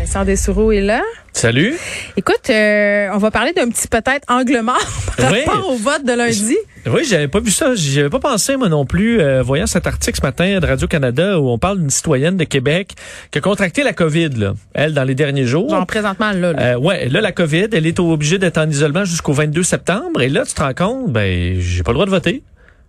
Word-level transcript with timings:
Vincent 0.00 0.24
Dessoureau 0.24 0.72
est 0.72 0.80
là. 0.80 1.02
Salut. 1.34 1.74
Écoute, 2.16 2.48
euh, 2.48 3.08
on 3.12 3.18
va 3.18 3.30
parler 3.30 3.52
d'un 3.52 3.68
petit 3.68 3.86
peut-être 3.86 4.24
angle 4.28 4.60
mort 4.62 4.78
par 5.18 5.30
Oui. 5.30 5.40
rapport 5.44 5.70
au 5.70 5.76
vote 5.76 6.04
de 6.06 6.12
lundi. 6.14 6.56
Oui, 6.86 7.02
j'avais 7.06 7.28
pas 7.28 7.38
vu 7.40 7.50
ça. 7.50 7.74
J'avais 7.74 8.08
pas 8.08 8.18
pensé, 8.18 8.56
moi 8.56 8.70
non 8.70 8.86
plus, 8.86 9.20
euh, 9.20 9.42
voyant 9.42 9.66
cet 9.66 9.86
article 9.86 10.18
ce 10.18 10.26
matin 10.26 10.58
de 10.58 10.66
Radio-Canada 10.66 11.38
où 11.38 11.50
on 11.50 11.58
parle 11.58 11.80
d'une 11.80 11.90
citoyenne 11.90 12.38
de 12.38 12.44
Québec 12.44 12.94
qui 13.30 13.38
a 13.38 13.40
contracté 13.42 13.82
la 13.82 13.92
COVID, 13.92 14.30
là, 14.30 14.54
elle, 14.72 14.94
dans 14.94 15.04
les 15.04 15.14
derniers 15.14 15.44
jours. 15.46 15.68
Genre 15.68 15.86
présentement 15.86 16.32
là. 16.32 16.54
là. 16.54 16.62
Euh, 16.62 16.76
ouais, 16.78 17.08
là, 17.10 17.20
la 17.20 17.32
COVID, 17.32 17.66
elle 17.72 17.86
est 17.86 18.00
obligée 18.00 18.38
d'être 18.38 18.56
en 18.58 18.68
isolement 18.70 19.04
jusqu'au 19.04 19.34
22 19.34 19.62
septembre. 19.62 20.22
Et 20.22 20.30
là, 20.30 20.44
tu 20.46 20.54
te 20.54 20.62
rends 20.62 20.74
compte, 20.74 21.12
ben, 21.12 21.56
j'ai 21.60 21.82
pas 21.82 21.90
le 21.92 21.96
droit 21.96 22.06
de 22.06 22.10
voter. 22.10 22.42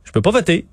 Je 0.05 0.11
peux 0.13 0.21
pas 0.21 0.31
voter. 0.31 0.65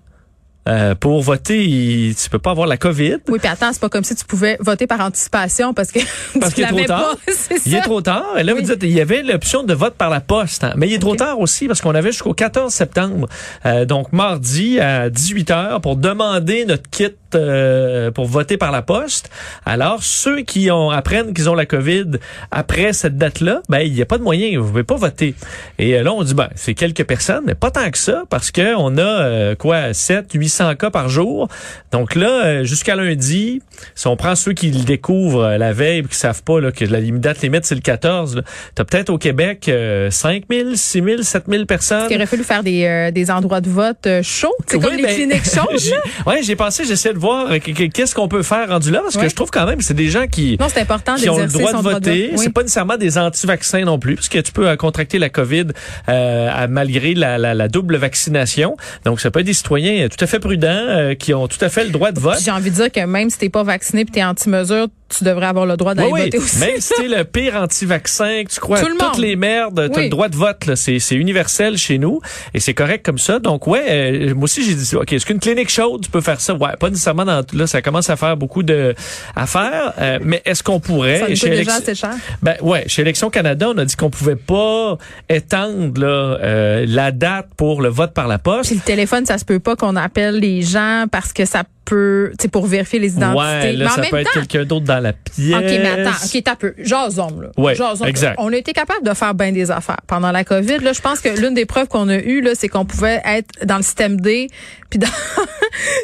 Euh, 0.69 0.95
pour 0.95 1.23
voter, 1.23 1.65
il- 1.65 2.15
tu 2.15 2.29
peux 2.31 2.39
pas 2.39 2.51
avoir 2.51 2.67
la 2.67 2.77
COVID. 2.77 3.17
Oui, 3.29 3.39
puis 3.39 3.49
attends, 3.49 3.73
c'est 3.73 3.81
pas 3.81 3.89
comme 3.89 4.05
si 4.05 4.15
tu 4.15 4.25
pouvais 4.25 4.57
voter 4.61 4.87
par 4.87 5.01
anticipation 5.01 5.73
parce 5.75 5.91
que 5.91 6.01
Parce 6.41 6.53
qu'il 6.55 6.65
est 6.65 6.69
trop 6.69 6.85
tard. 6.85 7.17
pas. 7.27 7.55
Il 7.67 7.75
est 7.75 7.81
trop 7.81 8.01
tard. 8.03 8.27
Et 8.39 8.43
là, 8.43 8.55
vous 8.55 8.61
dites, 8.61 8.77
il 8.83 8.93
y 8.93 9.01
avait 9.01 9.23
l'option 9.23 9.63
de 9.63 9.73
vote 9.75 9.95
par 9.95 10.11
la 10.11 10.21
poste. 10.21 10.65
hein. 10.65 10.75
Mais 10.77 10.87
il 10.89 10.93
est 10.95 10.99
trop 10.99 11.17
tard 11.17 11.41
aussi 11.41 11.67
parce 11.67 11.81
qu'on 11.81 11.95
avait 11.95 12.13
jusqu'au 12.13 12.35
14 12.35 12.73
septembre. 12.73 13.29
Euh, 13.67 13.85
donc, 13.87 14.13
mardi 14.13 14.79
à 14.79 15.09
18 15.11 15.51
h 15.51 15.81
pour 15.81 15.97
demander 15.97 16.65
notre 16.67 16.89
kit 16.91 17.09
euh, 17.35 18.11
pour 18.11 18.27
voter 18.27 18.57
par 18.57 18.73
la 18.73 18.83
poste. 18.83 19.31
Alors, 19.65 20.03
ceux 20.03 20.43
qui 20.43 20.71
ont 20.71 20.91
apprennent 20.91 21.35
qu'ils 21.35 21.49
ont 21.49 21.55
la 21.55 21.67
COVID 21.67 22.19
après 22.51 22.93
cette 22.93 23.17
date-là, 23.17 23.63
ben, 23.69 23.81
il 23.81 23.93
n'y 23.93 24.03
a 24.03 24.07
pas 24.07 24.19
de 24.19 24.23
moyen. 24.23 24.59
Vous 24.61 24.69
pouvez 24.69 24.85
pas 24.85 24.97
voter. 24.97 25.35
Et 25.79 25.95
euh, 25.95 26.03
là, 26.03 26.13
on 26.13 26.23
dit, 26.23 26.35
ben, 26.35 26.49
c'est 26.55 26.75
quelques 26.75 27.05
personnes, 27.05 27.45
mais 27.47 27.55
pas 27.55 27.71
tant 27.71 27.91
que 27.91 27.99
ça 27.99 28.25
parce 28.31 28.51
que 28.51 28.75
on 28.77 28.97
a, 28.99 29.03
euh, 29.03 29.55
quoi, 29.55 29.93
7, 29.93 30.33
800 30.33 30.77
cas 30.77 30.91
par 30.91 31.09
jour. 31.09 31.49
Donc 31.93 32.15
là, 32.15 32.45
euh, 32.45 32.65
jusqu'à 32.65 32.97
lundi, 32.97 33.63
si 33.95 34.07
on 34.07 34.17
prend 34.17 34.35
ceux 34.35 34.53
qui 34.53 34.71
le 34.71 34.85
découvrent 34.85 35.45
euh, 35.45 35.59
la 35.59 35.73
veille 35.73 35.99
et 35.99 36.03
qui 36.03 36.17
savent 36.17 36.43
pas 36.43 36.61
là, 36.61 36.73
que 36.73 36.85
la 36.85 37.01
date 37.01 37.43
limite, 37.43 37.65
c'est 37.65 37.75
le 37.75 37.81
14, 37.81 38.43
tu 38.75 38.83
as 38.83 38.85
peut-être 38.85 39.11
au 39.11 39.19
Québec 39.19 39.69
euh, 39.69 40.11
5 40.11 40.45
000, 40.51 40.71
6 40.75 41.03
000, 41.03 41.23
7 41.23 41.45
000 41.49 41.65
personnes. 41.65 42.07
Il 42.11 42.17
aurait 42.17 42.27
fallu 42.27 42.45
faire 42.45 42.63
des, 42.63 42.85
euh, 42.85 43.11
des 43.11 43.31
endroits 43.31 43.61
de 43.61 43.69
vote 43.69 44.07
chauds, 44.23 44.55
c'est 44.67 44.81
comme 44.81 44.91
Oui, 44.91 44.97
les 44.97 45.03
ben, 45.03 45.15
cliniques 45.15 45.45
chaudes. 45.55 46.43
j'ai 46.43 46.57
pensé, 46.57 46.85
j'essaie 46.85 47.13
de 47.13 47.18
voir 47.19 47.51
euh, 47.53 47.59
que- 47.59 47.73
que- 47.73 47.85
qu'est-ce 47.91 48.15
qu'on 48.15 48.29
peut 48.29 48.43
faire 48.43 48.69
rendu 48.69 48.91
là, 48.91 49.01
parce 49.03 49.17
que 49.17 49.29
je 49.29 49.35
trouve 49.35 49.51
quand 49.51 49.67
même 49.67 49.79
que 49.79 49.85
c'est 49.85 49.95
des 49.95 50.09
gens 50.09 50.27
qui, 50.27 50.57
Non, 50.59 50.67
c'est 50.73 50.81
important 50.81 51.17
qui 51.17 51.29
ont 51.29 51.39
le 51.39 51.47
droit 51.47 51.73
de 51.73 51.77
voter. 51.79 52.23
vote. 52.29 52.31
Oui. 52.33 52.39
C'est 52.45 52.53
pas 52.53 52.63
nécessairement 52.63 52.97
des 52.97 53.19
anti-vaccins 53.19 53.85
non 53.85 53.99
plus, 53.99 54.15
parce 54.17 54.29
que 54.29 54.39
tu 54.39 54.53
peux 54.53 54.69
euh, 54.69 54.77
contracter 54.77 55.19
la 55.19 55.29
COVID 55.29 55.67
euh, 56.09 56.51
à- 56.53 56.67
malgré 56.69 57.15
la, 57.15 57.37
la- 57.39 57.55
la 57.55 57.69
double 57.69 57.97
vaccination. 57.97 58.77
Donc, 59.05 59.21
ça 59.21 59.31
peut 59.31 59.41
être 59.41 59.47
des 59.47 59.53
citoyens 59.53 60.05
euh, 60.05 60.09
tout 60.09 60.23
à 60.23 60.27
fait 60.27 60.39
prudents 60.39 60.69
euh, 60.71 61.15
qui 61.15 61.35
ont 61.35 61.49
tout 61.49 61.63
à 61.63 61.69
fait 61.69 61.85
le 61.85 61.91
droit 61.91 62.13
de 62.13 62.21
vote. 62.21 62.39
J'ai 62.43 62.51
envie 62.51 62.71
de 62.71 62.77
dire 62.77 62.91
que 62.93 63.01
même 63.05 63.31
si 63.31 63.39
t'es 63.39 63.49
pas 63.49 63.63
vacciné 63.63 64.05
puis 64.05 64.13
t'es 64.13 64.25
anti-mesure, 64.25 64.87
tu 65.09 65.25
devrais 65.25 65.47
avoir 65.47 65.65
le 65.67 65.77
droit 65.77 65.95
d'aller 65.95 66.11
Oui, 66.13 66.25
voter 66.25 66.39
aussi. 66.39 66.59
Même 66.59 66.81
si 66.81 66.93
t'es 66.97 67.09
le 67.09 67.25
pire 67.25 67.57
anti-vaccin, 67.57 68.45
que 68.45 68.53
tu 68.53 68.61
crois 68.61 68.79
Tout 68.81 68.87
à 68.87 68.89
le 68.91 68.97
toutes 68.97 69.09
monde. 69.15 69.21
les 69.21 69.37
merdes, 69.37 69.91
t'as 69.93 70.03
le 70.03 70.09
droit 70.09 70.29
de 70.29 70.37
vote. 70.37 70.67
là. 70.67 70.77
C'est, 70.77 70.99
c'est 70.99 71.15
universel 71.17 71.77
chez 71.79 71.99
nous 71.99 72.21
et 72.55 72.61
c'est 72.61 72.75
correct 72.75 73.05
comme 73.05 73.19
ça. 73.19 73.39
Donc 73.39 73.67
ouais, 73.67 73.85
euh, 73.89 74.35
moi 74.35 74.45
aussi 74.45 74.63
j'ai 74.65 74.75
dit, 74.75 74.97
ok, 74.97 75.13
est-ce 75.13 75.25
qu'une 75.27 75.39
clinique 75.41 75.71
chaude, 75.71 76.03
tu 76.05 76.11
peux 76.11 76.21
faire 76.21 76.41
ça? 76.41 76.55
Ouais, 76.55 76.77
pas 76.79 76.91
nécessairement 76.91 77.25
dans 77.25 77.43
là, 77.55 77.67
ça 77.67 77.81
commence 77.83 78.11
à 78.11 78.17
faire 78.17 78.37
beaucoup 78.37 78.63
de 78.63 78.95
à 79.35 79.47
faire. 79.47 79.93
euh, 79.99 80.19
mais 80.23 80.43
est-ce 80.45 80.63
qu'on 80.63 80.81
pourrait 80.81 81.21
Ça 81.21 81.35
chez 81.35 81.51
déjà 81.51 81.75
assez 81.77 81.95
cher. 81.95 82.15
ben 82.43 82.57
ouais, 82.63 82.85
chez 82.87 83.03
Élection 83.03 83.31
Canada, 83.31 83.71
on 83.75 83.79
a 83.79 83.85
dit 83.85 83.97
qu'on 83.97 84.11
pouvait 84.11 84.37
pas 84.37 84.99
étendre 85.29 86.01
là, 86.01 86.39
euh, 86.43 86.85
la 86.89 87.13
date 87.13 87.49
pour 87.57 87.83
le 87.83 87.89
vote 87.89 88.13
par 88.13 88.29
la 88.29 88.39
poste. 88.39 88.71
Puis 88.71 88.77
le 88.79 88.83
téléphone, 88.85 89.25
ça 89.27 89.39
se 89.39 89.45
peut 89.45 89.59
pas 89.61 89.77
qu'on 89.77 89.97
appelle 89.97 90.39
les 90.39 90.63
gens 90.63 91.05
parce 91.11 91.33
que 91.33 91.45
ça 91.45 91.63
peut, 91.89 92.31
tu 92.39 92.43
sais, 92.43 92.49
pour 92.49 92.67
vérifier 92.67 92.99
les 92.99 93.15
identités. 93.15 93.39
Ouais, 93.39 93.73
là, 93.73 93.85
mais 93.85 93.91
en 93.91 93.95
ça 93.95 94.01
même 94.03 94.11
peut 94.11 94.19
être 94.19 94.33
quelqu'un 94.33 94.65
d'autre 94.65 94.85
dans 94.85 95.01
la 95.01 95.15
pièce. 95.15 95.55
OK, 95.55 95.63
mais 95.63 96.07
attends, 96.07 96.25
OK, 96.25 96.43
t'as 96.45 96.57
peu. 96.57 96.75
Jason, 96.79 97.41
là. 97.41 97.49
Ouais, 97.57 97.75
Jason, 97.75 98.05
exact. 98.05 98.35
On 98.39 98.53
a 98.53 98.57
été 98.57 98.73
capable 98.73 99.07
de 99.07 99.15
faire 99.15 99.35
bien 99.35 99.53
des 99.53 99.71
affaires. 99.71 100.01
Pendant 100.07 100.31
la 100.31 100.45
COVID, 100.45 100.79
là, 100.79 100.93
je 100.93 101.01
pense 101.01 101.21
que 101.21 101.29
l'une 101.29 101.55
des 101.55 101.65
preuves 101.65 101.89
qu'on 101.89 102.09
a 102.09 102.17
eues, 102.17 102.43
là, 102.43 102.51
c'est 102.55 102.69
qu'on 102.69 102.85
pouvait 102.85 103.23
être 103.25 103.65
dans 103.65 103.79
le 103.79 103.83
système 103.83 104.21
D, 104.21 104.49
puis 104.91 104.99
dans, 104.99 105.07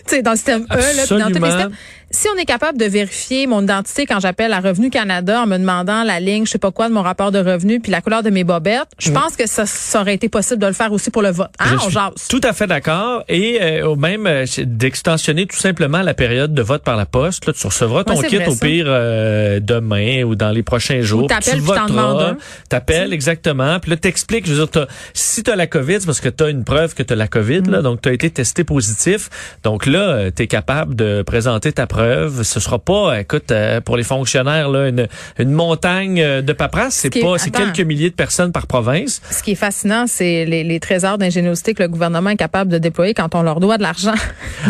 tu 0.06 0.17
sais, 0.17 0.23
dans 0.23 0.33
le 0.33 0.37
système 0.37 0.65
E, 0.71 0.77
là, 0.77 1.03
puis 1.06 1.19
dans 1.19 1.31
tous 1.31 1.43
les 1.43 1.50
systèmes. 1.50 1.73
Si 2.14 2.28
on 2.32 2.38
est 2.38 2.44
capable 2.44 2.78
de 2.78 2.84
vérifier 2.84 3.48
mon 3.48 3.60
identité 3.64 4.06
quand 4.06 4.20
j'appelle 4.20 4.52
à 4.52 4.60
Revenu 4.60 4.88
Canada 4.88 5.41
en 5.42 5.47
me 5.48 5.58
demandant 5.58 6.04
la 6.04 6.20
ligne, 6.20 6.47
je 6.47 6.52
sais 6.52 6.58
pas 6.58 6.70
quoi, 6.70 6.88
de 6.88 6.94
mon 6.94 7.02
rapport 7.02 7.32
de 7.32 7.41
revenu, 7.41 7.80
puis 7.80 7.91
la 7.91 8.00
couleur 8.00 8.22
de 8.22 8.30
mes 8.30 8.44
bobettes, 8.44 8.86
je 9.00 9.10
pense 9.10 9.34
que 9.34 9.48
ça, 9.48 9.66
ça 9.66 10.00
aurait 10.00 10.14
été 10.14 10.28
possible 10.28 10.60
de 10.62 10.66
le 10.69 10.75
faire 10.75 10.92
aussi 10.92 11.10
pour 11.10 11.22
le 11.22 11.30
vote. 11.32 11.48
Hein, 11.58 11.64
Mm. 11.64 11.69
Je 11.70 11.75
on 11.75 11.80
suis 11.80 11.91
jase. 11.92 12.28
Tout 12.28 12.41
à 12.44 12.52
fait 12.52 12.69
d'accord. 12.69 13.25
Et 13.28 13.58
euh, 13.60 13.97
même 13.97 14.28
euh, 14.28 14.44
d'extensionner 14.58 15.47
tout 15.47 15.56
simplement 15.56 16.02
la 16.02 16.14
période 16.14 16.54
de 16.54 16.62
vote 16.62 16.84
par 16.84 16.97
la 16.97 17.04
poste. 17.04 17.47
Là, 17.47 17.52
tu 17.52 17.66
recevras 17.66 18.04
ton 18.04 18.14
Ouais, 18.16 18.28
kit 18.28 18.36
vrai, 18.36 18.46
au 18.46 18.54
pire 18.54 18.84
euh, 18.86 19.58
demain 19.60 20.22
ou 20.22 20.36
dans 20.36 20.50
les 20.52 20.62
prochains 20.62 21.00
jours. 21.00 21.26
t'appelles 21.26 21.62
tu 21.62 21.62
puis 21.62 21.98
un. 21.98 22.36
T'appelles 22.69 23.12
exactement. 23.12 23.81
Puis 23.81 23.91
là, 23.91 23.96
t'expliques. 23.96 24.46
Je 24.46 24.52
veux 24.52 24.58
dire, 24.58 24.70
t'as- 24.70 24.86
si 25.14 25.42
tu 25.42 25.50
as 25.50 25.56
la 25.56 25.66
COVID, 25.66 25.96
c'est 25.98 26.06
parce 26.06 26.20
que 26.20 26.28
tu 26.28 26.44
as 26.44 26.48
une 26.50 26.62
preuve 26.62 26.94
que 26.94 27.02
tu 27.02 27.12
as 27.12 27.16
la 27.16 27.26
COVID. 27.26 27.62
Mm. 27.62 27.70
Là, 27.70 27.82
donc, 27.82 28.02
tu 28.02 28.08
as 28.08 28.12
été 28.12 28.31
testé 28.31 28.62
positif. 28.62 29.31
Donc 29.64 29.86
là, 29.86 30.31
tu 30.31 30.44
es 30.44 30.46
capable 30.46 30.94
de 30.94 31.22
présenter 31.22 31.72
ta 31.72 31.88
preuve. 31.88 32.03
Ce 32.42 32.60
sera 32.60 32.78
pas, 32.78 33.20
écoute, 33.20 33.50
euh, 33.50 33.81
pour 33.81 33.97
les 33.97 34.03
fonctionnaires, 34.04 34.69
là, 34.69 34.88
une, 34.88 35.09
une 35.38 35.50
montagne 35.50 36.20
euh, 36.20 36.42
de 36.42 36.53
paperasse. 36.53 36.94
C'est 36.94 37.10
pas, 37.10 37.38
c'est 37.38 37.50
quelques 37.50 37.81
milliers 37.81 38.10
de 38.10 38.15
personnes 38.15 38.53
par 38.53 38.66
province. 38.66 39.20
Ce 39.31 39.42
qui 39.42 39.53
est 39.53 39.56
fascinant, 39.56 40.06
c'est 40.06 40.44
les, 40.44 40.64
les 40.64 40.81
trésors 40.81 41.19
d'ingéniosité 41.19 41.75
que 41.75 41.82
le 41.82 41.88
gouvernement 41.88 42.31
est 42.31 42.37
capable 42.37 42.70
de 42.70 42.78
déployer 42.78 43.14
quand 43.14 43.34
on 43.34 43.43
leur 43.43 43.60
doit 43.60 43.78
de 43.78 43.82
l'argent. 43.82 44.14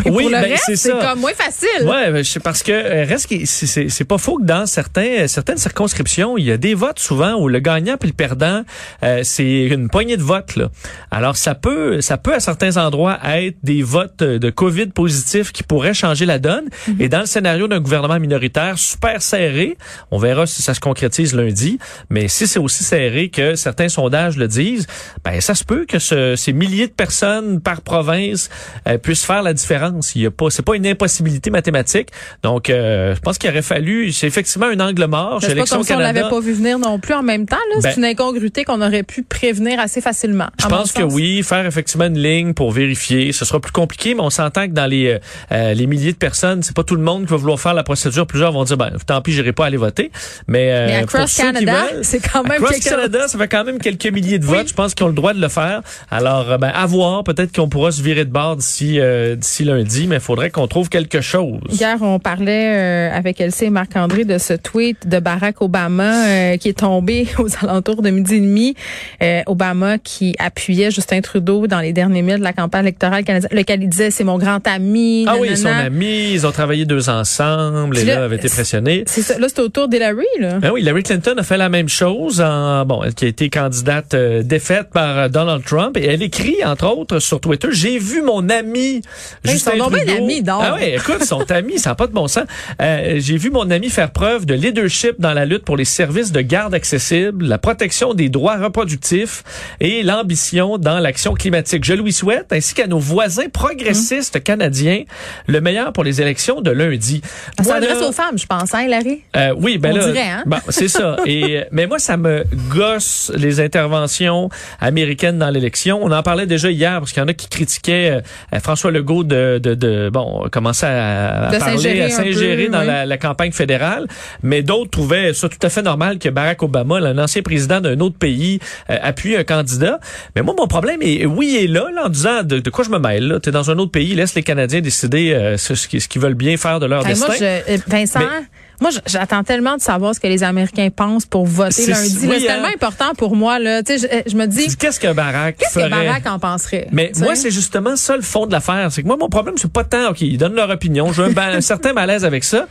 Oui, 0.07 0.25
pour 0.25 0.31
le 0.31 0.31
ben, 0.33 0.43
reste, 0.43 0.75
c'est 0.75 0.91
comme 0.99 1.21
moins 1.21 1.33
facile. 1.35 1.87
Ouais, 1.87 2.11
ben, 2.11 2.25
c'est 2.25 2.43
parce 2.43 2.63
que 2.65 2.73
euh, 2.73 3.05
reste 3.05 3.29
c'est- 3.47 4.05
pas 4.05 4.19
faux 4.19 4.39
que 4.39 4.45
dans 4.45 4.67
certains 4.67 5.27
certaines 5.29 5.57
circonscriptions, 5.57 6.37
il 6.37 6.45
y 6.45 6.51
a 6.51 6.57
des 6.57 6.75
votes 6.75 6.99
souvent 6.99 7.35
où 7.35 7.49
le 7.49 7.61
gagnant 7.61 7.97
puis 7.97 8.09
le 8.09 8.15
perdant 8.15 8.65
euh, 9.03 9.21
c'est 9.23 9.65
une 9.67 9.89
poignée 9.89 10.17
de 10.17 10.23
votes 10.23 10.57
là. 10.57 10.69
Alors 11.11 11.37
ça 11.37 11.55
peut 11.55 12.01
ça 12.01 12.17
peut 12.19 12.35
à 12.35 12.41
certains 12.41 12.77
endroits 12.77 13.19
être 13.25 13.57
des 13.63 13.83
votes 13.83 14.19
de 14.19 14.51
Covid 14.51 14.87
positifs 14.87 15.53
qui 15.53 15.63
pourraient 15.63 15.95
changer 15.95 16.27
la 16.27 16.39
donne 16.39 16.65
et 16.99 17.09
dans 17.15 17.21
le 17.21 17.27
scénario 17.27 17.69
d'un 17.69 17.79
gouvernement 17.79 18.19
minoritaire 18.19 18.77
super 18.77 19.23
serré, 19.23 19.77
on 20.11 20.19
verra 20.19 20.47
si 20.47 20.63
ça 20.63 20.75
se 20.75 20.81
concrétise 20.81 21.33
lundi, 21.33 21.79
mais 22.11 22.27
si 22.27 22.49
c'est 22.49 22.59
aussi 22.59 22.83
serré 22.83 23.29
que 23.29 23.55
certains 23.55 23.89
sondages 23.89 24.37
le 24.37 24.49
disent, 24.49 24.89
ben 25.25 25.41
ça 25.41 25.55
se 25.55 25.63
peut 25.63 25.85
que 25.87 26.01
ce- 26.01 26.35
ces 26.35 26.53
milliers 26.53 26.89
de 26.89 26.93
personnes 26.93 27.61
par 27.61 27.83
province 27.83 28.51
euh, 28.89 28.99
puissent 28.99 29.25
faire 29.25 29.45
la 29.45 29.53
différence. 29.55 30.17
Il 30.17 30.23
y 30.23 30.27
a 30.27 30.33
pas, 30.33 30.51
c'est 30.51 30.65
pas 30.65 30.75
une 30.75 30.89
impossibilité 30.89 31.51
mathématique. 31.51 32.09
Donc, 32.43 32.69
euh, 32.69 33.15
je 33.15 33.21
pense 33.21 33.39
qu'il 33.39 33.49
aurait 33.49 33.63
fallu, 33.63 34.11
c'est 34.11 34.27
effectivement 34.27 34.67
un 34.67 34.81
angle 34.81 35.05
mort 35.07 35.39
C'est 35.41 35.55
pas 35.55 35.67
comme 35.67 35.85
si 35.85 35.93
on 35.93 35.99
l'avait 36.01 36.23
pas 36.29 36.41
vu 36.41 36.53
venir 36.53 36.81
non 36.81 36.99
plus 36.99 37.15
en 37.15 37.23
même 37.23 37.47
temps. 37.47 37.57
là. 37.73 37.81
Ben- 37.81 37.91
c'est 37.93 37.99
une 37.99 38.07
incongruité 38.07 38.65
qu'on 38.65 38.83
aurait 38.83 39.05
pu 39.05 39.23
prévenir 39.23 39.79
assez 39.79 40.01
facilement. 40.01 40.49
Je 40.61 40.67
pense 40.67 40.91
que 40.91 41.03
oui, 41.05 41.45
faire 41.45 41.65
effectivement 41.65 42.07
une 42.07 42.19
ligne 42.19 42.55
pour 42.55 42.73
vérifier, 42.73 43.31
ce 43.31 43.45
sera 43.45 43.61
plus 43.61 43.71
compliqué, 43.73 44.15
mais 44.15 44.21
on 44.23 44.31
s'entend 44.31 44.67
que 44.67 44.73
dans 44.73 44.87
les 44.87 45.07
euh, 45.07 45.19
euh, 45.53 45.75
les 45.75 45.87
milliers 45.87 46.13
de 46.13 46.17
personnes, 46.19 46.63
c'est 46.65 46.75
pas 46.75 46.83
tout 46.83 46.97
le 46.97 47.03
monde 47.05 47.25
qui 47.27 47.31
va 47.31 47.37
vouloir 47.37 47.61
faire 47.61 47.75
la 47.75 47.83
procédure. 47.83 48.27
Plusieurs 48.27 48.53
vont 48.53 48.65
dire, 48.65 48.77
ben 48.77 48.91
tant 49.07 49.21
pis, 49.21 49.33
j'irai 49.33 49.53
pas 49.53 49.67
aller 49.67 49.77
voter. 49.77 50.11
Mais, 50.49 50.71
euh, 50.73 50.87
Mais 50.87 50.97
Across 50.97 51.37
Canada, 51.37 51.77
c'est 52.03 52.21
quand 52.21 52.43
même 52.43 52.53
Across 52.63 52.73
chose. 52.77 52.85
Canada, 52.85 53.29
ça 53.29 53.39
fait 53.39 53.49
quand 53.49 53.65
même 53.65 53.79
quelques 53.79 54.07
milliers 54.07 54.39
de 54.39 54.47
Oui. 54.47 54.57
votes. 54.59 54.69
Je 54.69 54.75
pense 54.75 54.95
qu'ils 54.95 55.05
ont 55.05 55.09
le 55.09 55.15
droit 55.15 55.33
de 55.35 55.41
le 55.41 55.49
faire. 55.49 55.83
Alors, 56.11 56.51
euh, 56.51 56.59
ben, 56.59 56.73
à 56.75 56.87
voir. 56.87 57.23
Peut-être 57.25 57.55
qu'on 57.55 57.69
pourra 57.69 57.93
se 57.93 58.03
virer 58.03 58.25
de 58.25 58.31
bord 58.31 58.57
d'ici 58.57 58.99
euh, 58.99 59.37
d'ici 59.37 59.65
lundi, 59.65 60.07
mais 60.07 60.17
il 60.17 60.21
faudrait 60.21 60.51
qu'on 60.51 60.67
trouve 60.67 60.89
quelque 60.89 61.21
chose. 61.21 61.61
Hier, 61.71 61.97
on 62.01 62.19
parlait 62.19 63.11
euh, 63.13 63.17
avec 63.17 63.41
Elsie 63.41 63.67
et 63.67 63.71
Marc-André 63.71 64.25
de 64.25 64.39
ce 64.39 64.55
tweet 64.55 65.07
de 65.09 65.19
Barack 65.21 65.61
Obama 65.63 66.27
euh, 66.27 66.57
qui 66.57 66.69
est 66.71 66.79
tombé 66.79 67.29
aux 67.39 67.49
alentours 67.63 68.03
de 68.03 68.11
midi 68.11 68.37
et 68.37 68.41
demi. 68.41 68.75
Euh, 69.23 69.43
Obama 69.47 69.99
qui 69.99 70.35
appuyait 70.39 70.91
Justin 70.91 71.21
Trudeau 71.21 71.67
dans 71.67 71.81
les 71.81 71.93
derniers 71.93 72.23
milles 72.23 72.39
de 72.39 72.43
la 72.45 72.53
campagne 72.53 72.85
électorale 72.85 73.25
canadienne, 73.25 73.51
lequel 73.53 73.83
il 73.83 73.89
disait 73.89 74.11
c'est 74.11 74.25
mon 74.25 74.39
grand 74.39 74.67
ami. 74.67 75.25
Ah 75.29 75.35
oui, 75.39 75.51
nanana. 75.51 75.81
son 75.81 75.87
ami, 75.87 76.33
ils 76.33 76.47
ont 76.47 76.53
travaillé 76.53 76.85
deux 76.95 77.09
ensemble, 77.09 77.99
et 77.99 78.05
là, 78.05 78.17
là, 78.17 78.25
avait 78.25 78.37
été 78.37 78.49
pressionné. 78.49 79.05
C'est 79.07 79.23
ça. 79.23 79.39
Là, 79.39 79.47
c'est 79.49 79.61
au 79.61 79.69
tour 79.69 79.89
d'Hillary, 79.89 80.25
là. 80.41 80.59
Ben 80.59 80.71
oui, 80.73 80.81
Hillary 80.83 81.03
Clinton 81.03 81.35
a 81.37 81.43
fait 81.43 81.57
la 81.57 81.69
même 81.69 81.89
chose, 81.89 82.41
en, 82.41 82.85
bon, 82.85 83.03
elle 83.03 83.15
qui 83.15 83.25
a 83.25 83.29
été 83.29 83.51
candidate 83.51 84.15
euh, 84.15 84.43
défaite 84.43 84.91
par 84.93 85.19
euh, 85.19 85.29
Donald 85.29 85.65
Trump, 85.65 85.97
et 85.97 86.07
elle 86.07 86.23
écrit, 86.23 86.65
entre 86.65 86.87
autres, 86.87 87.19
sur 87.19 87.41
Twitter, 87.41 87.69
j'ai 87.73 87.99
vu 87.99 88.23
mon 88.23 88.49
ami 88.49 89.03
Hey, 89.45 89.53
Justin 89.53 89.77
donc 89.77 89.93
bien 89.93 90.05
Trudeau. 90.05 90.23
amis, 90.25 90.43
donc. 90.43 90.61
Ah 90.63 90.77
oui, 90.79 90.91
écoute, 90.95 91.17
ils 91.21 91.27
sont 91.27 91.51
amis, 91.51 91.79
ça 91.79 91.91
n'a 91.91 91.95
pas 91.95 92.07
de 92.07 92.13
bon 92.13 92.29
sens. 92.29 92.45
Euh, 92.81 93.17
j'ai 93.19 93.37
vu 93.37 93.51
mon 93.51 93.71
ami 93.71 93.89
faire 93.91 94.11
preuve 94.13 94.47
de 94.47 94.55
leadership 94.55 95.17
dans 95.19 95.33
la 95.33 95.45
lutte 95.45 95.65
pour 95.65 95.77
les 95.77 95.85
services 95.85 96.33
de 96.33 96.41
garde 96.41 96.75
accessibles, 96.75 97.45
la 97.47 97.59
protection 97.59 98.15
des 98.15 98.29
droits 98.29 98.57
reproductifs 98.57 99.43
et 99.81 100.03
l'ambition 100.03 100.79
dans 100.79 100.99
l'action 100.99 101.35
climatique. 101.35 101.85
Je 101.85 101.95
lui 101.95 102.13
souhaite, 102.13 102.53
ainsi 102.53 102.75
qu'à 102.75 102.87
nos 102.87 102.99
voisins 102.99 103.49
progressistes 103.53 104.43
canadiens, 104.43 105.03
le 105.47 105.61
meilleur 105.61 105.93
pour 105.93 106.05
les 106.05 106.21
élections 106.21 106.61
de 106.61 106.71
lundi. 106.89 107.21
Ça 107.57 107.63
Moi, 107.65 107.75
s'adresse 107.75 108.03
aux 108.03 108.13
femmes, 108.13 108.39
je 108.39 108.47
pense, 108.47 108.75
hein, 108.75 108.83
Hillary? 108.83 109.21
euh, 109.37 109.55
oui, 109.57 109.79
ben 109.79 109.93
On 109.93 109.97
là, 109.97 110.07
dirait, 110.07 110.21
hein? 110.29 110.43
bon, 110.47 110.59
c'est 110.69 110.89
ça. 110.89 111.17
Et 111.27 111.59
euh, 111.59 111.65
mais 111.73 111.87
moi, 111.87 111.99
ça 111.99 112.17
me 112.17 112.45
gosse 112.71 113.33
les 113.37 113.61
interventions 113.61 114.49
américaines 114.81 115.39
dans 115.39 115.51
l'élection. 115.51 116.01
On 116.03 116.11
en 116.13 116.23
parlait 116.23 116.47
déjà 116.47 116.71
hier 116.71 116.99
parce 116.99 117.13
qu'il 117.13 117.21
y 117.23 117.25
en 117.25 117.29
a 117.29 117.35
qui 117.35 117.49
critiquaient 117.49 118.23
euh, 118.55 118.61
François 118.61 118.91
Legault 118.91 119.25
de, 119.25 119.59
de, 119.63 119.75
de 119.75 120.11
bon 120.13 120.47
commencer 120.51 120.87
à, 120.87 121.49
à 121.49 121.51
De 121.53 121.59
parler, 121.59 121.77
s'ingérer 121.77 122.03
à 122.03 122.11
s'ingérer 122.11 122.69
dans 122.69 122.81
oui. 122.81 122.87
la, 122.87 123.07
la 123.07 123.19
campagne 123.19 123.53
fédérale. 123.53 124.07
Mais 124.43 124.63
d'autres 124.63 124.91
trouvaient 124.91 125.33
ça 125.35 125.49
tout 125.49 125.59
à 125.63 125.69
fait 125.69 125.83
normal 125.83 126.19
que 126.19 126.29
Barack 126.29 126.63
Obama, 126.63 127.01
là, 127.01 127.11
un 127.11 127.19
ancien 127.19 127.43
président 127.43 127.81
d'un 127.81 127.99
autre 128.01 128.17
pays, 128.19 128.59
euh, 128.91 128.97
appuie 129.03 129.37
un 129.37 129.45
candidat. 129.45 129.99
Mais 130.37 130.43
moi, 130.43 130.55
mon 130.59 130.67
problème 130.67 131.01
est 131.03 131.27
oui 131.27 131.57
et 131.57 131.67
là, 131.67 131.87
là 131.95 132.07
en 132.07 132.09
disant 132.09 132.43
de, 132.43 132.59
de 132.59 132.71
quoi 132.71 132.85
je 132.85 132.91
me 132.91 132.99
mêle. 132.99 133.29
Là, 133.29 133.41
t'es 133.41 133.51
dans 133.51 133.71
un 133.71 133.79
autre 133.79 133.93
pays, 133.93 134.15
laisse 134.15 134.35
les 134.35 134.43
Canadiens 134.43 134.81
décider 134.81 135.55
ce, 135.57 135.75
ce 135.75 135.87
qu'ils 135.89 136.21
veulent 136.21 136.35
bien 136.35 136.57
faire 136.57 136.74
de 136.81 136.87
leur 136.87 137.01
Hey, 137.07 137.13
destin. 137.15 137.27
moi, 137.27 137.37
je, 137.39 137.45
euh, 137.45 137.79
Vincent, 137.87 138.19
Mais- 138.21 138.47
moi, 138.81 138.91
j'attends 139.07 139.43
tellement 139.45 139.77
de 139.77 139.81
savoir 139.81 140.15
ce 140.15 140.21
que 140.21 140.27
les 140.27 140.43
Américains 140.43 140.89
pensent 140.95 141.27
pour 141.27 141.47
voter 141.47 141.87
lundi. 141.87 142.19
oui, 142.23 142.37
C'est 142.41 142.49
hein. 142.51 142.55
tellement 142.55 142.69
important 142.75 143.15
pour 143.17 143.37
moi. 143.37 143.59
Là. 143.59 143.83
Tu 143.83 143.99
sais, 143.99 144.23
Je, 144.27 144.31
je 144.33 144.37
me 144.37 144.47
dis, 144.47 144.77
Qu'est-ce 144.77 144.99
que 145.01 145.13
Barack 145.13 145.57
qu'est-ce 145.59 145.75
que? 145.79 145.89
Barack 145.89 146.27
en 146.27 146.39
penserait? 146.39 146.89
Mais 146.93 147.13
moi, 147.19 147.35
c'est 147.37 147.51
justement 147.51 147.97
ça 147.97 148.17
le 148.17 148.23
fond 148.23 148.47
de 148.47 148.53
l'affaire. 148.53 148.91
C'est 148.91 149.03
que 149.03 149.07
moi, 149.07 149.17
mon 149.17 149.29
problème, 149.29 149.55
c'est 149.59 149.71
pas 149.73 149.85
tant, 149.85 150.11
OK, 150.11 150.21
ils 150.23 150.39
donnent 150.39 150.55
leur 150.57 150.71
opinion. 150.71 151.13
J'ai 151.13 151.23
un 151.37 151.61
certain 151.61 151.93
malaise 151.93 152.25
avec 152.25 152.45
ça. 152.45 152.67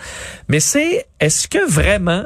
Mais 0.50 0.60
c'est, 0.60 1.06
est-ce 1.20 1.48
que 1.48 1.66
vraiment, 1.70 2.24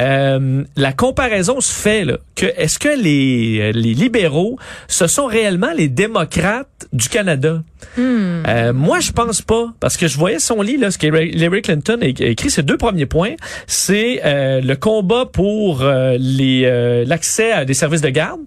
euh, 0.00 0.64
la 0.76 0.92
comparaison 0.92 1.60
se 1.60 1.72
fait, 1.72 2.04
là, 2.04 2.18
que 2.34 2.46
est-ce 2.56 2.78
que 2.78 2.88
les, 2.88 3.72
les 3.72 3.94
libéraux, 3.94 4.58
ce 4.88 5.06
sont 5.06 5.26
réellement 5.26 5.72
les 5.76 5.88
démocrates 5.88 6.88
du 6.92 7.08
Canada? 7.08 7.62
Euh, 7.98 8.72
moi, 8.72 9.00
je 9.00 9.12
pense 9.12 9.42
pas, 9.42 9.72
parce 9.80 9.96
que 9.96 10.08
je 10.08 10.18
voyais 10.18 10.38
son 10.38 10.62
lit, 10.62 10.76
là, 10.76 10.90
ce 10.90 10.98
qu'Hillary 10.98 11.62
Clinton 11.62 11.98
a 12.02 12.06
écrit, 12.06 12.50
ces 12.50 12.62
deux 12.62 12.76
premiers 12.76 13.06
points, 13.06 13.34
c'est 13.66 14.20
euh, 14.24 14.60
le 14.60 14.76
combat 14.76 15.26
pour 15.26 15.82
euh, 15.82 16.16
les 16.18 16.62
euh, 16.64 17.04
l'accès 17.06 17.52
à 17.52 17.64
des 17.64 17.74
services 17.74 18.00
de 18.00 18.08
garde. 18.08 18.40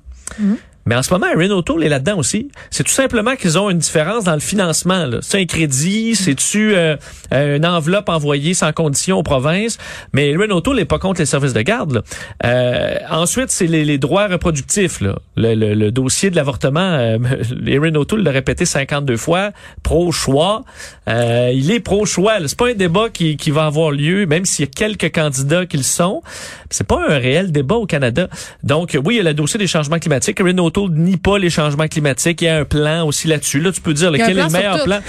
Mais 0.87 0.95
en 0.95 1.03
ce 1.03 1.13
moment, 1.13 1.27
Erin 1.27 1.51
O'Toole 1.51 1.83
est 1.83 1.89
là-dedans 1.89 2.17
aussi. 2.17 2.47
C'est 2.71 2.83
tout 2.83 2.91
simplement 2.91 3.35
qu'ils 3.35 3.59
ont 3.59 3.69
une 3.69 3.77
différence 3.77 4.23
dans 4.23 4.33
le 4.33 4.39
financement. 4.39 5.05
C'est 5.21 5.39
un 5.41 5.45
crédit, 5.45 6.15
c'est-tu 6.15 6.73
euh, 6.75 6.95
euh, 7.33 7.57
une 7.57 7.65
enveloppe 7.65 8.07
envoyée 8.09 8.53
sans 8.53 8.71
condition 8.71 9.17
aux 9.17 9.23
provinces? 9.23 9.77
Mais 10.13 10.29
Erin 10.31 10.49
O'Toole 10.49 10.77
n'est 10.77 10.85
pas 10.85 10.97
contre 10.97 11.19
les 11.19 11.25
services 11.25 11.51
de 11.53 11.61
garde. 11.61 11.91
là. 11.91 12.01
Euh, 12.45 12.95
ensuite, 13.11 13.51
c'est 13.51 13.67
les, 13.67 13.83
les 13.83 13.97
droits 13.97 14.27
reproductifs. 14.27 15.01
Là. 15.01 15.17
Le, 15.35 15.53
le- 15.55 15.73
le 15.73 15.91
dossier 15.91 16.29
de 16.29 16.35
l'avortement, 16.37 16.79
euh, 16.79 17.17
Erin 17.67 17.93
O'Toole 17.95 18.23
l'a 18.23 18.31
répété 18.31 18.65
52 18.65 19.17
fois, 19.17 19.51
pro-choix. 19.83 20.63
Euh, 21.09 21.51
il 21.53 21.69
est 21.71 21.79
pro-choix. 21.79 22.35
C'est 22.47 22.57
pas 22.57 22.69
un 22.69 22.73
débat 22.73 23.09
qui, 23.09 23.35
qui 23.37 23.51
va 23.51 23.65
avoir 23.65 23.91
lieu, 23.91 24.25
même 24.25 24.45
s'il 24.45 24.65
y 24.65 24.67
a 24.67 24.71
quelques 24.71 25.13
candidats 25.13 25.65
qui 25.65 25.77
le 25.77 25.83
sont. 25.83 26.21
C'est 26.69 26.87
pas 26.87 26.99
un 27.09 27.17
réel 27.17 27.51
débat 27.51 27.75
au 27.75 27.85
Canada. 27.85 28.27
Donc, 28.63 28.97
oui, 29.03 29.15
il 29.15 29.17
y 29.17 29.19
a 29.19 29.23
le 29.23 29.33
dossier 29.33 29.57
des 29.57 29.67
changements 29.67 29.99
climatiques. 29.99 30.39
Erin 30.39 30.57
nie 30.85 31.17
pas 31.17 31.37
les 31.37 31.49
changements 31.49 31.87
climatiques. 31.87 32.41
Il 32.41 32.45
y 32.45 32.47
a 32.47 32.57
un 32.57 32.65
plan 32.65 33.05
aussi 33.05 33.27
là-dessus. 33.27 33.59
Là, 33.59 33.71
tu 33.71 33.81
peux 33.81 33.93
dire 33.93 34.11
lequel 34.11 34.37
est 34.37 34.43
le 34.43 34.49
meilleur 34.49 34.83
plan. 34.83 34.99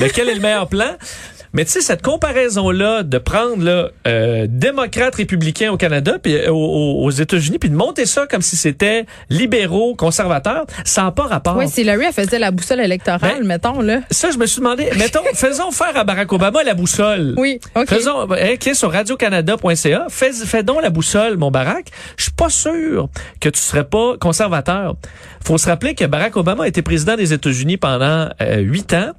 lequel 0.00 0.28
est 0.28 0.34
le 0.34 0.40
meilleur 0.40 0.68
plan? 0.68 0.96
Mais 1.52 1.64
tu 1.64 1.72
sais, 1.72 1.80
cette 1.80 2.02
comparaison-là 2.02 3.02
de 3.02 3.18
prendre 3.18 3.62
là, 3.62 3.88
euh, 4.06 4.46
démocrates 4.48 5.14
républicains 5.16 5.72
au 5.72 5.76
Canada 5.76 6.18
puis 6.22 6.36
euh, 6.36 6.50
aux, 6.50 7.04
aux 7.04 7.10
États-Unis, 7.10 7.58
puis 7.58 7.70
de 7.70 7.76
monter 7.76 8.06
ça 8.06 8.26
comme 8.26 8.42
si 8.42 8.56
c'était 8.56 9.06
libéraux, 9.30 9.94
conservateurs, 9.94 10.66
ça 10.84 11.02
n'a 11.02 11.10
pas 11.10 11.24
rapport. 11.24 11.56
Oui, 11.56 11.68
si 11.68 11.82
Hillary 11.82 12.04
elle 12.06 12.12
faisait 12.12 12.38
la 12.38 12.50
boussole 12.50 12.80
électorale, 12.80 13.38
Ben, 13.40 13.46
mettons, 13.46 13.80
là. 13.80 14.00
Ça, 14.10 14.30
je 14.30 14.38
me 14.38 14.46
suis 14.46 14.60
demandé, 14.60 14.88
mettons, 14.98 15.22
faisons 15.34 15.70
faire 15.70 15.96
à 15.96 16.04
Barack 16.04 16.32
Obama 16.32 16.62
la 16.62 16.74
boussole. 16.74 17.34
Oui, 17.36 17.60
OK. 17.74 17.88
Faisons, 17.88 18.30
hein, 18.30 18.56
qui 18.58 18.70
est 18.70 18.74
sur 18.74 18.92
radiocanada.ca, 18.92 20.06
fais, 20.08 20.32
fais 20.32 20.62
donc 20.62 20.82
la 20.82 20.90
boussole, 20.90 21.36
mon 21.36 21.50
Barack. 21.50 21.86
Je 22.16 22.24
suis 22.24 22.32
pas 22.32 22.50
sûr 22.50 23.08
que 23.40 23.48
tu 23.48 23.60
serais 23.60 23.84
pas 23.84 24.16
conservateur. 24.20 24.96
Faut 25.44 25.56
se 25.56 25.66
rappeler 25.66 25.94
que 25.94 26.04
Barack 26.04 26.36
Obama 26.36 26.64
a 26.64 26.68
été 26.68 26.82
président 26.82 27.16
des 27.16 27.32
États-Unis 27.32 27.76
pendant 27.76 28.28
euh, 28.42 28.56
huit 28.58 28.92
ans 28.92 29.12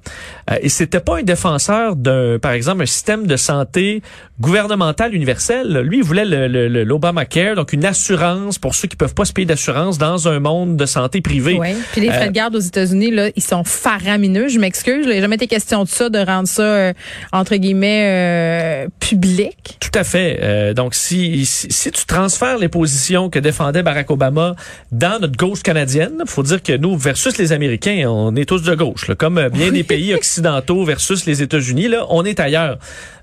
euh, 0.51 0.57
et 0.61 0.69
c'était 0.69 0.99
pas 0.99 1.17
un 1.17 1.23
défenseur 1.23 1.95
d'un, 1.95 2.18
par 2.41 2.51
exemple, 2.51 2.81
un 2.83 2.85
système 2.85 3.27
de 3.27 3.37
santé 3.37 4.01
gouvernemental 4.41 5.13
universel. 5.13 5.79
Lui, 5.79 5.97
il 5.97 6.03
voulait 6.03 6.23
le, 6.25 6.47
le- 6.47 6.67
le- 6.69 6.83
l'Obamacare, 6.83 7.55
donc 7.55 7.73
une 7.73 7.83
assurance 7.85 8.57
pour 8.57 8.73
ceux 8.73 8.87
qui 8.87 8.95
peuvent 8.95 9.13
pas 9.13 9.25
se 9.25 9.33
payer 9.33 9.45
d'assurance 9.45 9.97
dans 9.97 10.27
un 10.29 10.39
monde 10.39 10.77
de 10.77 10.85
santé 10.85 11.19
privée. 11.21 11.57
Oui. 11.59 11.69
Puis 11.91 12.01
les 12.01 12.07
frais 12.07 12.23
Euh, 12.23 12.27
de 12.27 12.31
garde 12.31 12.55
aux 12.55 12.59
États-Unis, 12.59 13.11
là, 13.11 13.29
ils 13.35 13.43
sont 13.43 13.63
faramineux. 13.65 14.47
Je 14.47 14.57
m'excuse. 14.59 15.05
Il 15.05 15.09
n'a 15.13 15.19
jamais 15.21 15.35
été 15.35 15.47
question 15.47 15.83
de 15.83 15.89
ça, 15.89 16.09
de 16.09 16.19
rendre 16.19 16.47
ça, 16.47 16.61
euh, 16.63 16.93
entre 17.33 17.55
guillemets, 17.57 18.83
euh, 18.85 18.87
public. 18.99 19.77
Tout 19.81 19.91
à 19.93 20.03
fait. 20.05 20.39
Euh, 20.41 20.73
donc, 20.73 20.95
si, 20.95 21.45
si, 21.45 21.67
si 21.69 21.91
tu 21.91 22.05
transfères 22.05 22.57
les 22.59 22.69
positions 22.69 23.29
que 23.29 23.39
défendait 23.39 23.83
Barack 23.83 24.09
Obama 24.09 24.55
dans 24.93 25.19
notre 25.19 25.35
gauche 25.37 25.63
canadienne, 25.63 26.23
faut 26.27 26.43
dire 26.43 26.63
que 26.63 26.77
nous, 26.77 26.95
versus 26.97 27.37
les 27.37 27.51
Américains, 27.51 28.05
on 28.09 28.35
est 28.37 28.45
tous 28.45 28.61
de 28.63 28.73
gauche. 28.75 29.07
là. 29.09 29.15
comme 29.15 29.37
euh, 29.37 29.49
bien 29.49 29.71
des 29.71 29.83
pays 29.83 30.13
occidentaux 30.19 30.85
versus 30.85 31.25
les 31.25 31.41
États-Unis, 31.41 31.89
là, 31.89 32.05
on 32.09 32.25
est 32.25 32.39
ailleurs. 32.39 32.77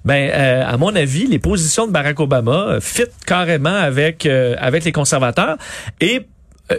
Ben, 0.04 0.30
euh, 0.30 0.64
à 0.64 0.76
mon 0.76 0.94
avis, 0.94 1.26
les 1.26 1.38
positions 1.38 1.86
de 1.86 1.92
Barack 1.92 2.20
Obama 2.20 2.68
euh, 2.68 2.80
fit 2.80 3.04
carrément 3.26 3.74
avec 3.74 4.24
euh, 4.24 4.54
avec 4.58 4.84
les 4.84 4.92
conservateurs 4.92 5.56
et 6.00 6.26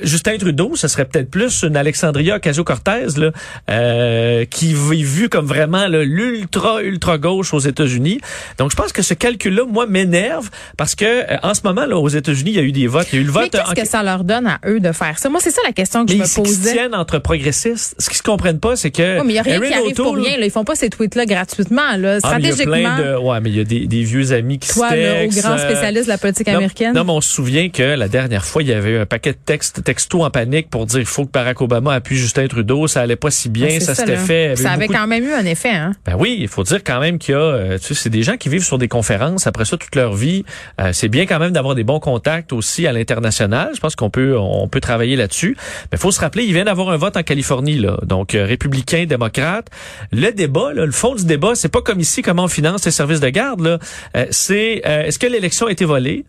Justin 0.04 0.38
Trudeau, 0.38 0.75
ce 0.75 0.88
serait 0.88 1.06
peut-être 1.06 1.30
plus 1.31 1.63
une 1.63 1.78
Alexandria 1.78 2.36
Ocasio-Cortez 2.38 3.07
là, 3.18 3.31
euh, 3.69 4.45
qui 4.45 4.72
est 4.72 5.04
vue 5.04 5.30
comme 5.30 5.45
vraiment 5.45 5.88
là, 5.88 6.04
l'ultra 6.04 6.81
ultra 6.81 7.18
gauche 7.18 7.54
aux 7.54 7.60
États-Unis. 7.60 8.19
Donc 8.57 8.72
je 8.72 8.75
pense 8.75 8.92
que 8.92 9.01
ce 9.01 9.13
calcul-là, 9.13 9.63
moi, 9.69 9.86
m'énerve 9.88 10.50
parce 10.78 10.95
que 10.95 11.06
euh, 11.06 11.38
en 11.44 11.54
ce 11.54 11.62
moment 11.63 11.86
là, 11.86 11.98
aux 11.98 12.10
États-Unis, 12.10 12.51
il 12.51 12.56
y 12.56 12.60
a 12.60 12.63
eu 12.63 12.72
des 12.72 12.88
votes, 12.88 13.08
il 13.12 13.15
y 13.15 13.20
a 13.20 13.22
eu 13.22 13.25
le 13.25 13.32
vote. 13.32 13.50
qu'est-ce 13.51 13.72
en- 13.72 13.74
que 13.74 13.88
ça 13.88 14.03
leur 14.03 14.24
donne 14.24 14.48
à 14.48 14.60
eux 14.67 14.79
de 14.79 14.91
faire 14.91 15.17
ça? 15.20 15.29
Moi, 15.29 15.39
c'est 15.41 15.51
ça 15.51 15.62
la 15.65 15.72
question 15.74 16.06
que 16.06 16.12
mais 16.12 16.17
je 16.17 16.17
ils 16.17 16.22
me 16.22 16.27
se 16.27 16.36
posais. 16.60 16.72
tiennent 16.74 16.96
entre 16.96 17.20
progressistes. 17.20 17.96
Ce 18.00 18.08
qu'ils 18.10 18.17
se 18.17 18.24
comprennent 18.24 18.60
pas, 18.60 18.75
c'est 18.75 18.91
que 18.91 19.17
Ouais, 19.20 19.24
mais 19.24 19.29
il 19.29 19.34
n'y 19.34 19.39
a 19.39 19.44
rien 19.44 19.56
Erin 19.56 19.67
qui 19.67 19.74
arrive 19.74 19.96
pour 19.96 20.15
rien. 20.15 20.38
Là. 20.38 20.46
Ils 20.46 20.51
font 20.51 20.63
pas 20.63 20.75
ces 20.75 20.89
tweets-là 20.89 21.25
gratuitement. 21.25 21.96
Là. 21.98 22.17
Ah, 22.24 22.38
mais 22.39 22.44
il 22.44 22.46
y 22.46 22.50
a 22.50 22.51
Stratégiquement, 22.53 22.96
plein 22.96 23.00
de, 23.13 23.15
ouais, 23.17 23.39
mais 23.41 23.50
il 23.50 23.56
y 23.58 23.60
a 23.60 23.63
des, 23.63 23.88
des 23.88 24.03
vieux 24.03 24.32
amis 24.34 24.60
qui 24.60 24.70
toi, 24.70 24.89
se 24.89 24.94
au 24.94 24.98
textent, 24.98 25.41
grand 25.41 25.53
euh, 25.53 25.58
spécialiste 25.70 26.06
de 26.06 26.10
la 26.10 26.17
politique 26.17 26.48
non, 26.48 26.56
américaine. 26.56 26.94
Non, 26.94 27.03
mais 27.03 27.12
on 27.12 27.22
se 27.22 27.29
souvient 27.34 27.70
que 27.70 27.84
la 27.84 28.08
dernière 28.08 28.46
fois, 28.46 28.62
il 28.63 28.70
y 28.70 28.74
avait 28.74 28.91
eu 28.91 28.98
un 29.00 29.06
paquet 29.06 29.32
de 29.32 29.38
textes, 29.44 29.76
textos 29.81 30.24
en 30.24 30.29
panique 30.29 30.69
pour 30.69 30.86
dire 30.86 31.03
faut 31.07 31.25
que 31.25 31.31
Barack 31.31 31.62
Obama 31.62 31.93
appuie 31.93 32.17
Justin 32.17 32.48
Trudeau. 32.48 32.88
Ça 32.88 33.01
allait 33.01 33.15
pas 33.15 33.31
si 33.31 33.50
bien, 33.50 33.67
Ah, 33.77 33.79
ça, 33.79 33.96
s'était 33.96 34.17
fait. 34.17 34.46
avait 34.48 34.55
Ça 34.55 34.72
avait 34.72 34.88
de- 34.88 34.93
quand 34.93 35.07
même 35.07 35.24
eu 35.24 35.34
un 35.34 35.46
effet. 35.46 35.69
Hein? 35.72 35.93
Ben 36.05 36.15
oui, 36.17 36.38
il 36.39 36.48
faut 36.48 36.63
dire 36.63 36.84
quand 36.84 37.00
même 37.00 37.17
qu'il 37.19 37.34
y 37.34 37.36
a, 37.36 37.39
euh, 37.41 37.77
tu 37.77 37.88
sais, 37.88 37.93
c'est 37.93 38.10
des 38.10 38.24
gens 38.24 38.38
qui 38.38 38.50
vivent 38.50 38.63
sur 38.63 38.77
des 38.77 38.88
conférences 38.88 39.48
après 39.48 39.65
ça 39.65 39.77
toute 39.77 39.96
leur 39.96 40.13
vie. 40.13 40.43
Euh, 40.81 40.91
c'est 40.93 41.10
bien 41.10 41.25
quand 41.25 41.39
même 41.39 41.51
d'avoir 41.51 41.75
des 41.75 41.84
bons 41.84 42.00
contacts 42.00 42.53
aussi 42.53 42.88
à 42.88 42.91
l'international. 42.93 43.72
Je 43.75 43.79
pense 43.79 43.96
qu'on 43.96 44.10
peut, 44.10 44.38
on 44.38 44.67
peut 44.67 44.79
travailler 44.81 45.15
là-dessus. 45.15 45.55
Mais 45.91 45.98
il 45.98 46.00
faut 46.00 46.12
se 46.12 46.19
rappeler, 46.19 46.43
il 46.46 46.53
vient 46.53 46.65
d'avoir 46.65 46.89
un 46.89 46.98
vote 46.98 47.17
en 47.17 47.24
Californie 47.24 47.77
là, 47.77 47.98
donc 48.03 48.36
euh, 48.36 48.46
républicain, 48.46 49.05
démocrate. 49.07 49.67
Le 50.12 50.31
débat, 50.31 50.74
là, 50.74 50.86
le 50.86 50.91
fond 50.91 51.15
du 51.15 51.25
débat, 51.25 51.53
c'est 51.55 51.69
pas 51.69 51.81
comme 51.81 52.00
ici 52.00 52.22
comment 52.22 52.43
on 52.46 52.48
finance 52.48 52.86
les 52.86 52.91
services 52.91 53.19
de 53.19 53.29
garde. 53.29 53.62
Là, 53.62 53.79
Euh, 54.15 54.25
c'est 54.31 54.81
euh, 54.86 55.03
est-ce 55.03 55.19
que 55.19 55.27
l'élection 55.27 55.67
a 55.67 55.72
été 55.72 55.86
volée? 55.86 56.25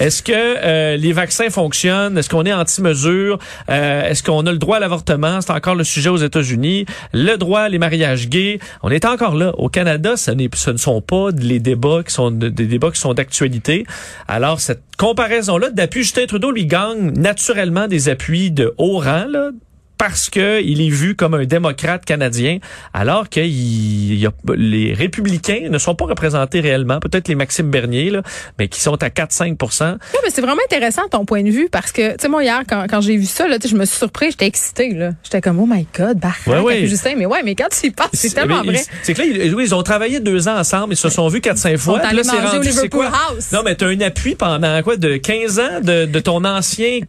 Est-ce 0.00 0.22
que 0.22 0.32
euh, 0.34 0.96
les 0.96 1.12
vaccins 1.12 1.50
fonctionnent? 1.50 2.16
Est-ce 2.18 2.28
qu'on 2.30 2.44
est 2.44 2.52
anti-mesure? 2.52 3.38
Euh, 3.68 4.08
Est-ce 4.08 4.22
qu'on 4.22 4.44
a 4.46 4.50
le 4.52 4.58
droit 4.58 4.78
à 4.78 4.80
l'avortement? 4.80 5.40
C'est 5.42 5.52
encore 5.52 5.74
le 5.74 5.84
sujet 5.84 6.08
aux 6.08 6.16
États-Unis. 6.16 6.86
Le 7.12 7.36
droit 7.36 7.60
à 7.60 7.68
les 7.68 7.78
mariages 7.78 8.28
gays. 8.28 8.58
On 8.82 8.90
est 8.90 9.04
encore 9.04 9.34
là. 9.36 9.52
Au 9.58 9.68
Canada, 9.68 10.16
ce, 10.16 10.32
ce 10.54 10.70
ne 10.70 10.76
sont 10.78 11.00
pas 11.02 11.28
les 11.38 11.60
débats 11.60 12.02
qui 12.02 12.12
sont 12.14 12.30
de- 12.30 12.48
des 12.48 12.66
débats 12.66 12.90
qui 12.90 13.00
sont 13.00 13.12
d'actualité. 13.14 13.84
Alors, 14.26 14.60
cette 14.60 14.82
comparaison-là 14.98 15.70
d'appui, 15.70 16.02
Justin 16.02 16.26
Trudeau 16.26 16.50
lui 16.50 16.66
gagne 16.66 17.10
naturellement 17.12 17.86
des 17.86 18.08
appuis 18.08 18.50
de 18.50 18.74
haut 18.78 18.98
rang, 18.98 19.26
là, 19.30 19.50
parce 20.00 20.30
que 20.30 20.62
il 20.62 20.80
est 20.80 20.88
vu 20.88 21.14
comme 21.14 21.34
un 21.34 21.44
démocrate 21.44 22.06
canadien, 22.06 22.56
alors 22.94 23.28
que 23.28 23.40
il, 23.40 24.14
y 24.14 24.26
a, 24.26 24.30
les 24.56 24.94
républicains 24.94 25.68
ne 25.68 25.76
sont 25.76 25.94
pas 25.94 26.06
représentés 26.06 26.60
réellement, 26.60 27.00
peut-être 27.00 27.28
les 27.28 27.34
Maxime 27.34 27.70
Bernier, 27.70 28.08
là, 28.08 28.22
mais 28.58 28.68
qui 28.68 28.80
sont 28.80 28.94
à 29.02 29.08
4-5 29.08 29.50
Oui, 29.50 29.98
mais 30.24 30.30
c'est 30.30 30.40
vraiment 30.40 30.62
intéressant 30.64 31.02
ton 31.10 31.26
point 31.26 31.42
de 31.42 31.50
vue 31.50 31.68
parce 31.70 31.92
que, 31.92 32.12
tu 32.12 32.16
sais, 32.18 32.28
moi, 32.28 32.42
hier, 32.42 32.62
quand, 32.66 32.86
quand 32.88 33.02
j'ai 33.02 33.18
vu 33.18 33.26
ça, 33.26 33.46
là, 33.46 33.58
je 33.62 33.76
me 33.76 33.84
suis 33.84 33.98
surpris, 33.98 34.30
j'étais 34.30 34.46
excitée. 34.46 34.94
là. 34.94 35.10
J'étais 35.22 35.42
comme, 35.42 35.60
oh 35.60 35.66
my 35.68 35.86
God, 35.94 36.18
Barack, 36.18 36.46
Ouais, 36.46 36.60
ouais. 36.60 36.86
Justin. 36.86 37.16
Mais 37.18 37.26
ouais, 37.26 37.42
mais 37.44 37.54
quand 37.54 37.68
tu 37.68 37.88
y 37.88 37.90
penses, 37.90 38.08
c'est 38.14 38.32
tellement 38.32 38.64
mais 38.64 38.72
vrai. 38.72 38.82
C'est 39.02 39.12
que 39.12 39.18
là, 39.20 39.26
ils, 39.26 39.54
oui, 39.54 39.64
ils 39.66 39.74
ont 39.74 39.82
travaillé 39.82 40.18
deux 40.20 40.48
ans 40.48 40.56
ensemble, 40.56 40.94
ils 40.94 40.96
se 40.96 41.10
sont 41.10 41.28
vus 41.28 41.40
4-5 41.40 41.76
fois. 41.76 41.98
Puis 41.98 42.16
là, 42.16 42.24
c'est 42.24 42.40
rendu, 42.40 42.72
c'est 42.72 42.88
quoi? 42.88 43.08
House. 43.28 43.52
Non, 43.52 43.60
mais 43.62 43.74
t'as 43.74 43.88
un 43.88 44.00
appui 44.00 44.34
pendant 44.34 44.82
quoi, 44.82 44.96
de 44.96 45.18
15 45.18 45.58
ans 45.60 45.80
de, 45.82 46.06
de 46.06 46.20
ton 46.20 46.42
ancien 46.46 47.00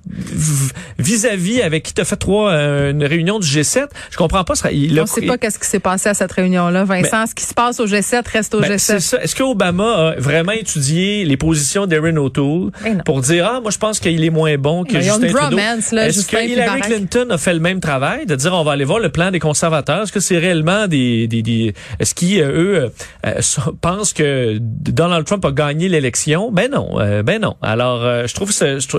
vis-à-vis 0.99 1.61
avec 1.61 1.83
qui 1.83 1.93
t'as 1.93 2.03
fait 2.03 2.17
trois, 2.17 2.51
euh, 2.51 2.80
une 2.89 3.03
réunion 3.03 3.39
du 3.39 3.47
G7. 3.47 3.87
Je 4.09 4.17
comprends 4.17 4.43
pas. 4.43 4.55
ça- 4.55 4.71
Il 4.71 4.97
a- 4.97 5.03
On 5.03 5.05
sait 5.05 5.21
pas 5.21 5.37
qu'est-ce 5.37 5.59
qui 5.59 5.67
s'est 5.67 5.79
passé 5.79 6.09
à 6.09 6.13
cette 6.13 6.31
réunion-là, 6.31 6.83
Vincent. 6.85 7.25
Ce 7.27 7.35
qui 7.35 7.43
se 7.43 7.53
passe 7.53 7.79
au 7.79 7.85
G7 7.85 8.27
reste 8.27 8.55
au 8.55 8.59
Ben, 8.61 8.77
c'est 8.77 8.97
G7. 8.97 8.99
ça. 8.99 9.21
Est-ce 9.23 9.35
qu'Obama 9.35 9.83
a 10.09 10.15
vraiment 10.17 10.51
étudié 10.53 11.25
les 11.25 11.37
positions 11.37 11.85
d'Erin 11.85 12.15
O'Toole 12.17 12.71
non. 12.85 12.97
pour 13.05 13.21
dire 13.21 13.47
ah 13.51 13.59
moi 13.61 13.71
je 13.71 13.77
pense 13.77 13.99
qu'il 13.99 14.23
est 14.23 14.29
moins 14.29 14.57
bon 14.57 14.83
que 14.83 14.93
Ben, 14.93 14.99
ont 14.99 15.19
Justin 15.21 15.33
Trudeau? 15.33 15.57
là, 15.57 16.07
Est-ce 16.07 16.27
que 16.27 16.45
Hillary? 16.45 16.81
Clinton 16.81 17.27
a 17.29 17.37
fait 17.37 17.53
le 17.53 17.59
même 17.59 17.79
travail 17.79 18.25
de 18.25 18.35
dire 18.35 18.53
on 18.53 18.63
va 18.63 18.71
aller 18.71 18.85
voir 18.85 18.99
le 18.99 19.09
plan 19.09 19.31
des 19.31 19.39
conservateurs? 19.39 20.03
Est-ce 20.03 20.11
que 20.11 20.19
c'est 20.19 20.37
réellement 20.37 20.87
des, 20.87 21.27
des, 21.27 21.41
des 21.41 21.73
est-ce 21.99 22.15
qu'ils 22.15 22.41
euh, 22.41 22.51
eux 22.85 22.91
euh, 23.25 23.41
sont- 23.41 23.73
pensent 23.81 24.13
que 24.13 24.57
Donald 24.59 25.25
Trump 25.25 25.43
a 25.45 25.51
gagné 25.51 25.89
l'élection? 25.89 26.51
Ben 26.51 26.71
non, 26.71 26.99
euh, 26.99 27.23
ben 27.23 27.41
non. 27.41 27.55
Alors 27.61 28.01
euh, 28.03 28.27
je 28.27 28.33
trouve 28.33 28.51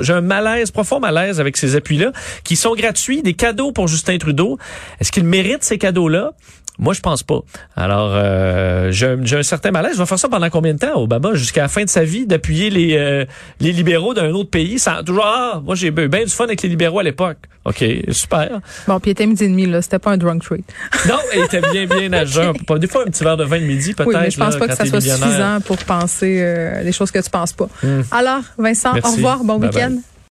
j'ai 0.03 0.13
un 0.13 0.21
malaise 0.21 0.71
profond 0.71 1.01
malaise 1.01 1.41
avec 1.41 1.57
ces 1.57 1.77
appuis-là 1.77 2.13
qui 2.45 2.57
sont 2.57 2.75
gratuits, 2.75 3.23
des 3.23 3.35
cadeaux 3.35 3.72
pour 3.73 3.89
Justin 3.89 4.19
Trudeau. 4.19 4.59
Est-ce 5.01 5.13
qu'il 5.13 5.25
mérite 5.25 5.65
ces 5.65 5.79
cadeaux-là? 5.79 6.33
Moi, 6.79 6.95
je 6.95 7.01
pense 7.01 7.23
pas. 7.23 7.41
Alors, 7.77 8.13
euh, 8.15 8.91
j'ai 8.93 9.07
un, 9.07 9.43
certain 9.43 9.71
malaise. 9.71 9.93
Je 9.95 9.99
vais 9.99 10.07
faire 10.07 10.19
ça 10.19 10.29
pendant 10.29 10.49
combien 10.49 10.73
de 10.73 10.79
temps, 10.79 11.01
Obama, 11.01 11.35
jusqu'à 11.35 11.63
la 11.63 11.69
fin 11.69 11.85
de 11.85 11.91
sa 11.91 12.03
vie, 12.03 12.27
d'appuyer 12.27 12.71
les, 12.71 12.97
euh, 12.97 13.27
les 13.61 13.73
libéraux 13.73 14.15
d'un 14.15 14.31
autre 14.31 14.49
pays, 14.49 14.79
sans 14.79 15.05
toujours 15.05 15.27
ah, 15.27 15.61
moi 15.63 15.75
j'ai 15.75 15.89
eu 15.89 15.91
bien 15.91 16.25
du 16.25 16.31
fun 16.31 16.45
avec 16.45 16.63
les 16.63 16.71
libéraux 16.71 16.99
à 16.99 17.03
l'époque. 17.03 17.37
Ok, 17.65 17.85
super. 18.09 18.61
Bon, 18.89 18.99
puis 18.99 19.11
il 19.11 19.13
était 19.13 19.27
midi 19.27 19.45
et 19.45 19.49
demi, 19.49 19.67
là. 19.67 19.83
C'était 19.83 19.99
pas 19.99 20.13
un 20.13 20.17
drunk 20.17 20.43
treat. 20.43 20.65
Non, 21.09 21.19
il 21.35 21.43
était 21.43 21.61
bien 21.61 21.87
bien 21.87 22.13
à 22.15 22.25
jeun. 22.25 22.55
Des 22.79 22.87
fois 22.87 23.03
un 23.03 23.11
petit 23.11 23.23
verre 23.23 23.37
de 23.37 23.45
vin 23.45 23.61
de 23.61 23.65
midi 23.65 23.93
peut-être. 23.93 24.09
Oui, 24.09 24.17
mais 24.19 24.31
je 24.31 24.39
pense 24.39 24.55
là, 24.55 24.59
pas 24.59 24.69
que 24.69 24.75
ça 24.75 24.87
soit 24.87 25.01
suffisant 25.01 25.61
pour 25.61 25.77
penser 25.79 26.39
euh, 26.41 26.83
des 26.83 26.93
choses 26.93 27.11
que 27.11 27.19
tu 27.19 27.31
penses 27.31 27.53
pas. 27.53 27.69
Alors, 28.11 28.43
Vincent, 28.57 28.95
Merci. 28.95 29.09
au 29.09 29.13
revoir. 29.13 29.45
Bon 29.45 29.61
week-end. 29.61 29.99